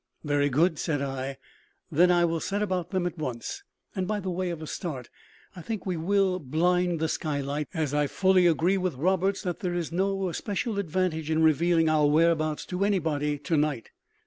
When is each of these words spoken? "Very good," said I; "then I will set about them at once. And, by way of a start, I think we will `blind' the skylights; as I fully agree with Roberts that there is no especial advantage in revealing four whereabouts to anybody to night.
"Very 0.23 0.49
good," 0.49 0.79
said 0.79 0.99
I; 0.99 1.37
"then 1.91 2.09
I 2.09 2.25
will 2.25 2.39
set 2.39 2.63
about 2.63 2.89
them 2.89 3.05
at 3.05 3.19
once. 3.19 3.63
And, 3.95 4.07
by 4.07 4.19
way 4.19 4.49
of 4.49 4.59
a 4.59 4.65
start, 4.65 5.11
I 5.55 5.61
think 5.61 5.85
we 5.85 5.95
will 5.95 6.39
`blind' 6.41 6.97
the 6.97 7.07
skylights; 7.07 7.69
as 7.75 7.93
I 7.93 8.07
fully 8.07 8.47
agree 8.47 8.79
with 8.79 8.95
Roberts 8.95 9.43
that 9.43 9.59
there 9.59 9.75
is 9.75 9.91
no 9.91 10.27
especial 10.29 10.79
advantage 10.79 11.29
in 11.29 11.43
revealing 11.43 11.85
four 11.85 12.09
whereabouts 12.09 12.65
to 12.65 12.83
anybody 12.83 13.37
to 13.37 13.55
night. 13.57 13.91